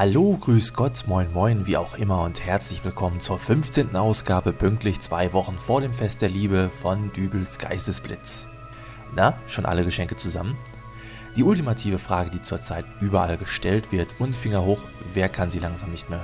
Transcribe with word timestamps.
Hallo, 0.00 0.38
grüß 0.40 0.72
Gott, 0.72 1.04
moin 1.08 1.30
moin, 1.34 1.66
wie 1.66 1.76
auch 1.76 1.94
immer 1.94 2.22
und 2.22 2.42
herzlich 2.46 2.82
willkommen 2.86 3.20
zur 3.20 3.38
15. 3.38 3.94
Ausgabe 3.96 4.54
pünktlich 4.54 4.98
zwei 5.00 5.34
Wochen 5.34 5.58
vor 5.58 5.82
dem 5.82 5.92
Fest 5.92 6.22
der 6.22 6.30
Liebe 6.30 6.70
von 6.70 7.12
Dübels 7.12 7.58
Geistesblitz. 7.58 8.46
Na, 9.14 9.34
schon 9.46 9.66
alle 9.66 9.84
Geschenke 9.84 10.16
zusammen? 10.16 10.56
Die 11.36 11.42
ultimative 11.42 11.98
Frage, 11.98 12.30
die 12.30 12.40
zurzeit 12.40 12.86
überall 13.02 13.36
gestellt 13.36 13.92
wird 13.92 14.14
und 14.18 14.34
Finger 14.34 14.64
hoch, 14.64 14.80
wer 15.12 15.28
kann 15.28 15.50
sie 15.50 15.58
langsam 15.58 15.90
nicht 15.90 16.08
mehr 16.08 16.22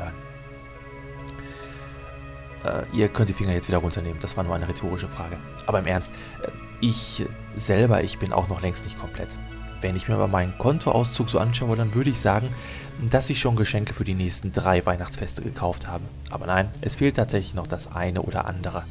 hören? 2.65 2.87
Äh, 2.93 2.97
ihr 2.97 3.09
könnt 3.09 3.29
die 3.29 3.35
Finger 3.35 3.53
jetzt 3.53 3.69
wieder 3.69 3.77
runternehmen, 3.77 4.21
das 4.23 4.39
war 4.39 4.45
nur 4.45 4.55
eine 4.55 4.71
rhetorische 4.71 5.09
Frage. 5.09 5.37
Aber 5.67 5.81
im 5.81 5.87
Ernst, 5.87 6.11
äh, 6.43 6.49
ich 6.81 7.27
selber, 7.59 8.03
ich 8.03 8.19
bin 8.19 8.33
auch 8.33 8.49
noch 8.49 8.63
längst 8.63 8.85
nicht 8.85 8.99
komplett. 8.99 9.37
Wenn 9.81 9.97
ich 9.97 10.09
mir 10.09 10.15
aber 10.15 10.29
meinen 10.29 10.57
Kontoauszug 10.59 11.31
so 11.31 11.39
anschaue, 11.39 11.77
dann 11.77 11.95
würde 11.95 12.11
ich 12.11 12.21
sagen, 12.21 12.49
dass 13.11 13.31
ich 13.31 13.41
schon 13.41 13.57
Geschenke 13.57 13.93
für 13.93 14.05
die 14.05 14.15
nächsten 14.15 14.53
drei 14.53 14.85
Weihnachtsfeste 14.87 15.43
gekauft 15.43 15.87
habe. 15.87 16.05
Aber 16.31 16.47
nein, 16.47 16.69
es 16.81 16.97
fehlt 16.97 17.17
tatsächlich 17.17 17.55
noch 17.55 17.67
das 17.67 17.93
eine 17.93 18.23
oder 18.23 18.47
andere. 18.47 18.85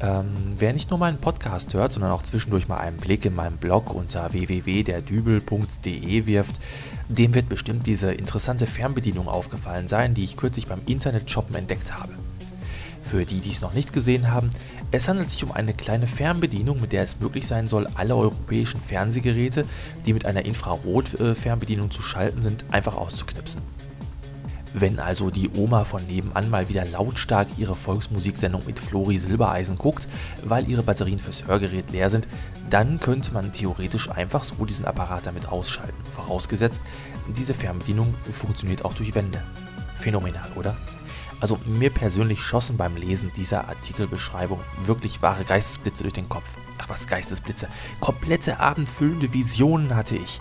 Ähm, 0.00 0.26
wer 0.56 0.72
nicht 0.72 0.90
nur 0.90 0.98
meinen 0.98 1.18
Podcast 1.18 1.72
hört, 1.74 1.92
sondern 1.92 2.12
auch 2.12 2.22
zwischendurch 2.22 2.68
mal 2.68 2.78
einen 2.78 2.98
Blick 2.98 3.24
in 3.24 3.34
meinen 3.34 3.56
Blog 3.56 3.94
unter 3.94 4.32
www.derdübel.de 4.32 6.26
wirft, 6.26 6.56
dem 7.08 7.34
wird 7.34 7.48
bestimmt 7.48 7.86
diese 7.86 8.12
interessante 8.12 8.66
Fernbedienung 8.66 9.26
aufgefallen 9.28 9.88
sein, 9.88 10.12
die 10.14 10.24
ich 10.24 10.36
kürzlich 10.36 10.66
beim 10.66 10.82
Internet-Shoppen 10.84 11.54
entdeckt 11.54 11.98
habe. 11.98 12.12
Für 13.10 13.24
die, 13.24 13.40
die 13.40 13.50
es 13.50 13.60
noch 13.60 13.72
nicht 13.72 13.92
gesehen 13.92 14.32
haben, 14.32 14.50
es 14.90 15.08
handelt 15.08 15.30
sich 15.30 15.44
um 15.44 15.52
eine 15.52 15.74
kleine 15.74 16.08
Fernbedienung, 16.08 16.80
mit 16.80 16.92
der 16.92 17.04
es 17.04 17.20
möglich 17.20 17.46
sein 17.46 17.68
soll, 17.68 17.86
alle 17.94 18.16
europäischen 18.16 18.80
Fernsehgeräte, 18.80 19.64
die 20.04 20.12
mit 20.12 20.26
einer 20.26 20.44
Infrarot-Fernbedienung 20.44 21.90
zu 21.90 22.02
schalten 22.02 22.40
sind, 22.40 22.64
einfach 22.70 22.96
auszuknipsen. 22.96 23.60
Wenn 24.74 24.98
also 24.98 25.30
die 25.30 25.50
Oma 25.56 25.84
von 25.84 26.04
nebenan 26.06 26.50
mal 26.50 26.68
wieder 26.68 26.84
lautstark 26.84 27.48
ihre 27.56 27.76
Volksmusiksendung 27.76 28.66
mit 28.66 28.78
Flori 28.78 29.18
Silbereisen 29.18 29.78
guckt, 29.78 30.06
weil 30.44 30.68
ihre 30.68 30.82
Batterien 30.82 31.18
fürs 31.18 31.46
Hörgerät 31.46 31.90
leer 31.90 32.10
sind, 32.10 32.26
dann 32.68 33.00
könnte 33.00 33.32
man 33.32 33.52
theoretisch 33.52 34.10
einfach 34.10 34.44
so 34.44 34.64
diesen 34.64 34.84
Apparat 34.84 35.24
damit 35.24 35.48
ausschalten. 35.48 35.94
Vorausgesetzt, 36.12 36.80
diese 37.36 37.54
Fernbedienung 37.54 38.14
funktioniert 38.30 38.84
auch 38.84 38.94
durch 38.94 39.14
Wände. 39.14 39.40
Phänomenal, 39.94 40.50
oder? 40.56 40.76
Also 41.40 41.58
mir 41.66 41.90
persönlich 41.90 42.40
schossen 42.40 42.76
beim 42.76 42.96
Lesen 42.96 43.30
dieser 43.36 43.68
Artikelbeschreibung 43.68 44.60
wirklich 44.84 45.20
wahre 45.20 45.44
Geistesblitze 45.44 46.02
durch 46.02 46.14
den 46.14 46.28
Kopf. 46.28 46.56
Ach 46.78 46.88
was, 46.88 47.06
Geistesblitze. 47.06 47.68
Komplette 48.00 48.58
abendfüllende 48.58 49.32
Visionen 49.32 49.94
hatte 49.94 50.16
ich. 50.16 50.40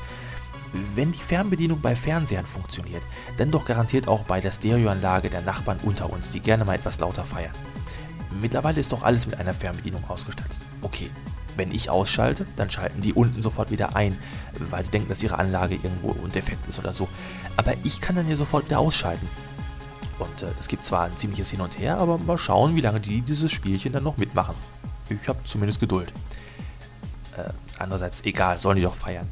Wenn 0.93 1.11
die 1.11 1.19
Fernbedienung 1.19 1.81
bei 1.81 1.95
Fernsehern 1.95 2.45
funktioniert, 2.45 3.03
dann 3.37 3.51
doch 3.51 3.65
garantiert 3.65 4.07
auch 4.07 4.23
bei 4.23 4.41
der 4.41 4.51
Stereoanlage 4.51 5.29
der 5.29 5.41
Nachbarn 5.41 5.79
unter 5.83 6.11
uns, 6.11 6.31
die 6.31 6.39
gerne 6.39 6.65
mal 6.65 6.75
etwas 6.75 6.99
lauter 6.99 7.23
feiern. 7.23 7.53
Mittlerweile 8.41 8.79
ist 8.79 8.91
doch 8.91 9.03
alles 9.03 9.25
mit 9.25 9.39
einer 9.39 9.53
Fernbedienung 9.53 10.03
ausgestattet. 10.09 10.57
Okay, 10.81 11.09
wenn 11.55 11.71
ich 11.71 11.89
ausschalte, 11.89 12.45
dann 12.57 12.69
schalten 12.69 13.01
die 13.01 13.13
unten 13.13 13.41
sofort 13.41 13.71
wieder 13.71 13.95
ein, 13.95 14.17
weil 14.69 14.83
sie 14.83 14.91
denken, 14.91 15.09
dass 15.09 15.23
ihre 15.23 15.37
Anlage 15.37 15.75
irgendwo 15.75 16.13
defekt 16.27 16.67
ist 16.67 16.79
oder 16.79 16.93
so. 16.93 17.07
Aber 17.55 17.73
ich 17.83 18.01
kann 18.01 18.15
dann 18.17 18.25
hier 18.25 18.37
sofort 18.37 18.65
wieder 18.65 18.79
ausschalten. 18.79 19.27
Und 20.19 20.41
äh, 20.41 20.47
das 20.57 20.67
gibt 20.67 20.83
zwar 20.83 21.03
ein 21.03 21.17
ziemliches 21.17 21.49
Hin 21.51 21.61
und 21.61 21.79
Her, 21.79 21.97
aber 21.97 22.17
mal 22.17 22.37
schauen, 22.37 22.75
wie 22.75 22.81
lange 22.81 22.99
die 22.99 23.21
dieses 23.21 23.51
Spielchen 23.51 23.93
dann 23.93 24.03
noch 24.03 24.17
mitmachen. 24.17 24.55
Ich 25.09 25.27
habe 25.27 25.39
zumindest 25.43 25.79
Geduld. 25.79 26.11
Äh, 27.37 27.49
andererseits, 27.79 28.23
egal, 28.23 28.59
sollen 28.59 28.77
die 28.77 28.83
doch 28.83 28.95
feiern. 28.95 29.27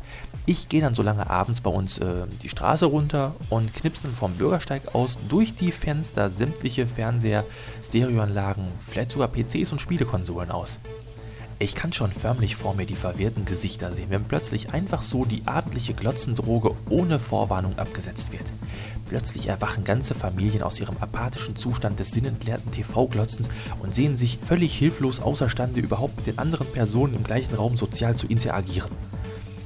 Ich 0.45 0.67
gehe 0.67 0.81
dann 0.81 0.93
so 0.93 1.03
lange 1.03 1.29
abends 1.29 1.61
bei 1.61 1.69
uns 1.69 1.99
äh, 1.99 2.27
die 2.41 2.49
Straße 2.49 2.85
runter 2.85 3.33
und 3.49 3.73
knipse 3.73 4.03
dann 4.03 4.15
vom 4.15 4.33
Bürgersteig 4.33 4.93
aus 4.93 5.17
durch 5.29 5.55
die 5.55 5.71
Fenster 5.71 6.29
sämtliche 6.29 6.85
Fernseher, 6.85 7.45
Stereoanlagen, 7.85 8.67
vielleicht 8.85 9.11
sogar 9.11 9.29
PCs 9.29 9.71
und 9.71 9.79
Spielekonsolen 9.79 10.51
aus. 10.51 10.79
Ich 11.59 11.75
kann 11.75 11.93
schon 11.93 12.11
förmlich 12.11 12.57
vor 12.57 12.73
mir 12.73 12.85
die 12.85 12.97
verwirrten 12.97 13.45
Gesichter 13.45 13.93
sehen, 13.93 14.09
wenn 14.09 14.25
plötzlich 14.25 14.73
einfach 14.73 15.01
so 15.01 15.23
die 15.23 15.43
abendliche 15.45 15.93
Glotzendroge 15.93 16.75
ohne 16.89 17.19
Vorwarnung 17.19 17.79
abgesetzt 17.79 18.33
wird. 18.33 18.51
Plötzlich 19.13 19.47
erwachen 19.47 19.83
ganze 19.83 20.15
Familien 20.15 20.63
aus 20.63 20.79
ihrem 20.79 20.97
apathischen 20.97 21.55
Zustand 21.55 21.99
des 21.99 22.09
sinnentleerten 22.09 22.71
TV-Glotzens 22.71 23.47
und 23.79 23.93
sehen 23.93 24.17
sich 24.17 24.39
völlig 24.39 24.73
hilflos 24.75 25.19
außerstande, 25.19 25.81
überhaupt 25.81 26.17
mit 26.17 26.25
den 26.25 26.39
anderen 26.39 26.65
Personen 26.65 27.13
im 27.13 27.23
gleichen 27.23 27.53
Raum 27.53 27.77
sozial 27.77 28.15
zu 28.15 28.25
interagieren. 28.25 28.89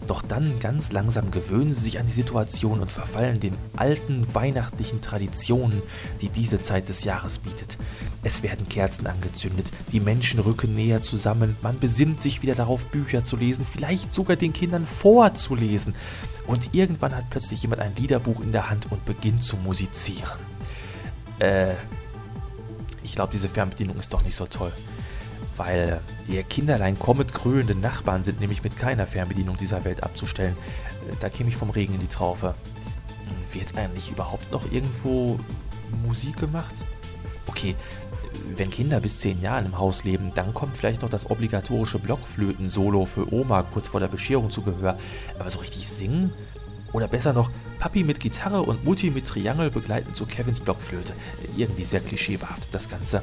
Doch 0.07 0.21
dann 0.21 0.59
ganz 0.59 0.93
langsam 0.93 1.31
gewöhnen 1.31 1.73
sie 1.73 1.81
sich 1.81 1.99
an 1.99 2.07
die 2.07 2.13
Situation 2.13 2.79
und 2.79 2.91
verfallen 2.91 3.41
den 3.41 3.57
alten 3.75 4.33
weihnachtlichen 4.33 5.01
Traditionen, 5.01 5.81
die 6.21 6.29
diese 6.29 6.61
Zeit 6.61 6.87
des 6.87 7.03
Jahres 7.03 7.39
bietet. 7.39 7.77
Es 8.23 8.41
werden 8.41 8.69
Kerzen 8.69 9.05
angezündet, 9.05 9.69
die 9.91 9.99
Menschen 9.99 10.39
rücken 10.39 10.75
näher 10.75 11.01
zusammen, 11.01 11.57
man 11.61 11.79
besinnt 11.79 12.21
sich 12.21 12.41
wieder 12.41 12.55
darauf, 12.55 12.85
Bücher 12.85 13.23
zu 13.25 13.35
lesen, 13.35 13.65
vielleicht 13.69 14.13
sogar 14.13 14.37
den 14.37 14.53
Kindern 14.53 14.87
vorzulesen. 14.87 15.93
Und 16.47 16.73
irgendwann 16.73 17.15
hat 17.15 17.29
plötzlich 17.29 17.61
jemand 17.61 17.81
ein 17.81 17.95
Liederbuch 17.95 18.39
in 18.39 18.53
der 18.53 18.69
Hand 18.69 18.89
und 18.89 19.03
beginnt 19.05 19.43
zu 19.43 19.57
musizieren. 19.57 20.39
Äh, 21.39 21.73
ich 23.03 23.15
glaube, 23.15 23.33
diese 23.33 23.49
Fernbedienung 23.49 23.97
ist 23.99 24.13
doch 24.13 24.23
nicht 24.23 24.35
so 24.35 24.45
toll 24.45 24.71
weil 25.57 25.99
ihr 26.27 26.43
Kinderlein 26.43 26.97
kommet 26.97 27.33
krönende 27.33 27.75
Nachbarn 27.75 28.23
sind 28.23 28.39
nämlich 28.39 28.63
mit 28.63 28.77
keiner 28.77 29.07
Fernbedienung 29.07 29.57
dieser 29.57 29.83
Welt 29.83 30.03
abzustellen. 30.03 30.55
Äh, 31.09 31.15
da 31.19 31.29
käme 31.29 31.49
ich 31.49 31.57
vom 31.57 31.69
Regen 31.69 31.93
in 31.93 31.99
die 31.99 32.07
Traufe. 32.07 32.55
Hm, 33.27 33.59
wird 33.59 33.77
eigentlich 33.77 34.11
überhaupt 34.11 34.51
noch 34.51 34.71
irgendwo 34.71 35.39
Musik 36.05 36.37
gemacht? 36.37 36.73
Okay, 37.47 37.75
wenn 38.55 38.69
Kinder 38.69 38.99
bis 38.99 39.19
10 39.19 39.41
Jahren 39.41 39.65
im 39.65 39.77
Haus 39.77 40.03
leben, 40.03 40.31
dann 40.35 40.53
kommt 40.53 40.77
vielleicht 40.77 41.01
noch 41.01 41.09
das 41.09 41.29
obligatorische 41.29 41.99
Blockflöten-Solo 41.99 43.05
für 43.05 43.31
Oma 43.33 43.63
kurz 43.63 43.87
vor 43.87 43.99
der 43.99 44.07
Bescherung 44.07 44.51
zu 44.51 44.61
Gehör. 44.61 44.97
Aber 45.39 45.49
so 45.49 45.59
richtig 45.59 45.87
singen? 45.87 46.33
Oder 46.93 47.07
besser 47.07 47.33
noch, 47.33 47.51
Papi 47.79 48.03
mit 48.03 48.19
Gitarre 48.19 48.61
und 48.61 48.85
Mutti 48.85 49.09
mit 49.09 49.25
Triangel 49.27 49.69
begleiten 49.69 50.13
zu 50.13 50.25
Kevins 50.25 50.59
Blockflöte. 50.59 51.13
Irgendwie 51.55 51.83
sehr 51.83 51.99
klischeebehaft, 51.99 52.69
das 52.71 52.89
Ganze. 52.89 53.21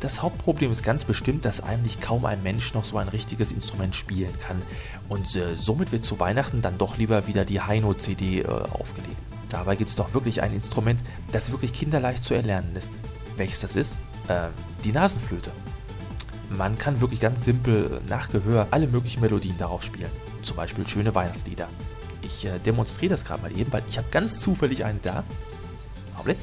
Das 0.00 0.22
Hauptproblem 0.22 0.70
ist 0.70 0.82
ganz 0.82 1.04
bestimmt, 1.04 1.44
dass 1.44 1.62
eigentlich 1.62 2.00
kaum 2.00 2.26
ein 2.26 2.42
Mensch 2.42 2.74
noch 2.74 2.84
so 2.84 2.98
ein 2.98 3.08
richtiges 3.08 3.52
Instrument 3.52 3.96
spielen 3.96 4.32
kann. 4.40 4.60
Und 5.08 5.34
äh, 5.34 5.54
somit 5.56 5.92
wird 5.92 6.04
zu 6.04 6.20
Weihnachten 6.20 6.60
dann 6.60 6.76
doch 6.76 6.98
lieber 6.98 7.26
wieder 7.26 7.44
die 7.44 7.60
Heino-CD 7.60 8.40
äh, 8.40 8.46
aufgelegt. 8.46 9.16
Dabei 9.48 9.76
gibt 9.76 9.90
es 9.90 9.96
doch 9.96 10.12
wirklich 10.12 10.42
ein 10.42 10.52
Instrument, 10.52 11.02
das 11.32 11.50
wirklich 11.52 11.72
kinderleicht 11.72 12.22
zu 12.22 12.34
erlernen 12.34 12.76
ist. 12.76 12.90
Welches 13.36 13.60
das 13.60 13.76
ist? 13.76 13.96
Äh, 14.28 14.48
die 14.84 14.92
Nasenflöte. 14.92 15.50
Man 16.50 16.76
kann 16.78 17.00
wirklich 17.00 17.20
ganz 17.20 17.44
simpel 17.44 18.00
nach 18.08 18.28
Gehör 18.30 18.68
alle 18.70 18.86
möglichen 18.86 19.20
Melodien 19.20 19.56
darauf 19.58 19.82
spielen. 19.82 20.10
Zum 20.42 20.56
Beispiel 20.56 20.86
schöne 20.86 21.14
Weihnachtslieder. 21.14 21.68
Ich 22.22 22.44
äh, 22.44 22.58
demonstriere 22.58 23.12
das 23.12 23.24
gerade 23.24 23.42
mal 23.42 23.58
eben, 23.58 23.72
weil 23.72 23.82
ich 23.88 23.96
habe 23.96 24.08
ganz 24.10 24.40
zufällig 24.40 24.84
eine 24.84 24.98
da. 25.02 25.24
Augenblick. 26.14 26.38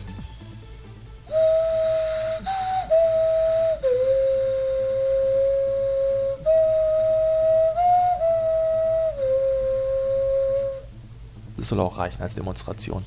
Das 11.66 11.70
soll 11.72 11.80
auch 11.80 11.98
reichen 11.98 12.22
als 12.22 12.36
Demonstration. 12.36 13.04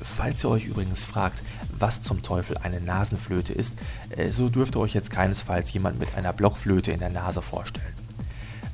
Falls 0.00 0.42
ihr 0.42 0.48
euch 0.48 0.64
übrigens 0.64 1.04
fragt, 1.04 1.38
was 1.78 2.00
zum 2.00 2.22
Teufel 2.22 2.56
eine 2.56 2.80
Nasenflöte 2.80 3.52
ist, 3.52 3.76
äh, 4.16 4.32
so 4.32 4.48
dürft 4.48 4.76
ihr 4.76 4.80
euch 4.80 4.94
jetzt 4.94 5.10
keinesfalls 5.10 5.70
jemand 5.74 6.00
mit 6.00 6.16
einer 6.16 6.32
Blockflöte 6.32 6.90
in 6.90 7.00
der 7.00 7.10
Nase 7.10 7.42
vorstellen. 7.42 7.92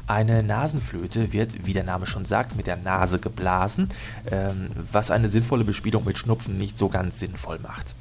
Eine 0.06 0.44
Nasenflöte 0.44 1.32
wird, 1.32 1.66
wie 1.66 1.72
der 1.72 1.82
Name 1.82 2.06
schon 2.06 2.26
sagt, 2.26 2.54
mit 2.54 2.68
der 2.68 2.76
Nase 2.76 3.18
geblasen, 3.18 3.88
ähm, 4.30 4.70
was 4.92 5.10
eine 5.10 5.28
sinnvolle 5.28 5.64
Bespielung 5.64 6.04
mit 6.04 6.16
Schnupfen 6.16 6.56
nicht 6.56 6.78
so 6.78 6.88
ganz 6.88 7.18
sinnvoll 7.18 7.58
macht. 7.58 7.96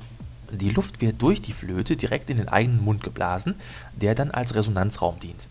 Die 0.52 0.70
Luft 0.70 1.02
wird 1.02 1.20
durch 1.20 1.42
die 1.42 1.54
Flöte 1.54 1.96
direkt 1.96 2.30
in 2.30 2.38
den 2.38 2.48
eigenen 2.48 2.86
Mund 2.86 3.02
geblasen, 3.02 3.56
der 3.96 4.14
dann 4.14 4.30
als 4.30 4.54
Resonanzraum 4.54 5.20
dient. 5.20 5.48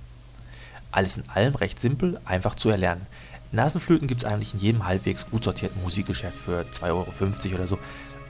Alles 0.93 1.17
in 1.17 1.29
allem 1.29 1.56
recht 1.56 1.81
simpel, 1.81 2.20
einfach 2.25 2.55
zu 2.55 2.69
erlernen. 2.70 3.06
Nasenflöten 3.52 4.06
gibt 4.06 4.23
es 4.23 4.31
eigentlich 4.31 4.55
in 4.55 4.61
jedem 4.61 4.87
halbwegs 4.87 5.29
gut 5.31 5.44
sortierten 5.44 5.82
Musikgeschäft 5.82 6.38
für 6.38 6.64
2,50 6.73 6.87
Euro 6.88 7.55
oder 7.55 7.67
so, 7.67 7.79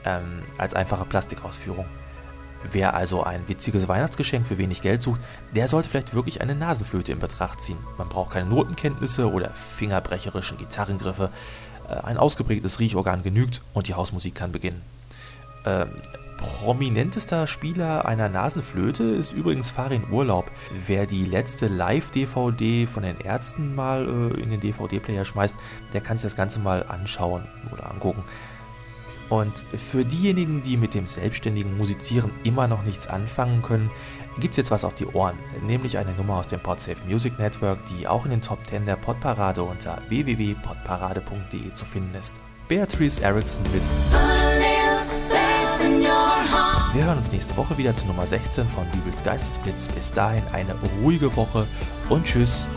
ähm, 0.05 0.43
als 0.57 0.73
einfache 0.73 1.05
Plastikausführung. 1.05 1.85
Wer 2.71 2.93
also 2.93 3.23
ein 3.23 3.47
witziges 3.47 3.87
Weihnachtsgeschenk 3.87 4.45
für 4.45 4.57
wenig 4.57 4.81
Geld 4.81 5.01
sucht, 5.01 5.21
der 5.55 5.67
sollte 5.67 5.89
vielleicht 5.89 6.13
wirklich 6.13 6.41
eine 6.41 6.55
Nasenflöte 6.55 7.11
in 7.11 7.19
Betracht 7.19 7.61
ziehen. 7.61 7.77
Man 7.97 8.09
braucht 8.09 8.31
keine 8.31 8.49
Notenkenntnisse 8.49 9.31
oder 9.31 9.49
fingerbrecherischen 9.51 10.57
Gitarrengriffe. 10.57 11.29
Äh, 11.89 11.95
ein 12.05 12.17
ausgeprägtes 12.17 12.79
Riechorgan 12.79 13.23
genügt 13.23 13.61
und 13.73 13.87
die 13.87 13.95
Hausmusik 13.95 14.35
kann 14.35 14.51
beginnen. 14.51 14.81
Ähm, 15.65 15.89
prominentester 16.41 17.47
Spieler 17.47 18.05
einer 18.05 18.27
Nasenflöte 18.27 19.03
ist 19.03 19.31
übrigens 19.31 19.69
Farin 19.69 20.03
Urlaub. 20.11 20.51
Wer 20.87 21.05
die 21.05 21.25
letzte 21.25 21.67
Live-DVD 21.67 22.87
von 22.87 23.03
den 23.03 23.19
Ärzten 23.21 23.75
mal 23.75 24.05
äh, 24.05 24.41
in 24.41 24.49
den 24.49 24.59
DVD-Player 24.59 25.23
schmeißt, 25.23 25.55
der 25.93 26.01
kann 26.01 26.17
sich 26.17 26.23
das 26.23 26.35
Ganze 26.35 26.59
mal 26.59 26.83
anschauen 26.87 27.43
oder 27.71 27.89
angucken. 27.89 28.23
Und 29.29 29.59
für 29.59 30.03
diejenigen, 30.03 30.61
die 30.61 30.75
mit 30.75 30.93
dem 30.93 31.07
selbstständigen 31.07 31.77
Musizieren 31.77 32.31
immer 32.43 32.67
noch 32.67 32.83
nichts 32.83 33.07
anfangen 33.07 33.61
können, 33.61 33.89
gibt 34.39 34.51
es 34.51 34.57
jetzt 34.57 34.71
was 34.71 34.83
auf 34.83 34.93
die 34.93 35.05
Ohren, 35.05 35.37
nämlich 35.65 35.97
eine 35.97 36.11
Nummer 36.13 36.35
aus 36.37 36.49
dem 36.49 36.59
Podsafe 36.59 36.97
Music 37.07 37.39
Network, 37.39 37.79
die 37.85 38.07
auch 38.07 38.25
in 38.25 38.31
den 38.31 38.41
Top 38.41 38.65
10 38.67 38.85
der 38.85 38.97
Podparade 38.97 39.63
unter 39.63 40.01
www.podparade.de 40.09 41.73
zu 41.73 41.85
finden 41.85 42.15
ist. 42.15 42.41
Beatrice 42.67 43.21
Erickson 43.21 43.63
mit 43.71 43.83
Wir 46.93 47.05
hören 47.05 47.19
uns 47.19 47.31
nächste 47.31 47.55
Woche 47.55 47.77
wieder 47.77 47.95
zu 47.95 48.05
Nummer 48.05 48.27
16 48.27 48.67
von 48.67 48.85
Bibels 48.87 49.23
Geistesblitz. 49.23 49.87
Bis 49.87 50.11
dahin 50.11 50.43
eine 50.51 50.75
ruhige 51.01 51.33
Woche 51.37 51.65
und 52.09 52.25
tschüss. 52.25 52.67